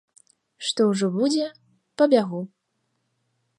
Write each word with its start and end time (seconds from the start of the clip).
Што 0.67 0.81
ўжо 0.91 1.09
будзе, 1.17 1.45
пабягу. 2.03 2.41